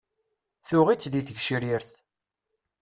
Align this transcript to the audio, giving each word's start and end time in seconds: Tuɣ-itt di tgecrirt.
Tuɣ-itt 0.67 1.09
di 1.11 1.21
tgecrirt. 1.27 1.91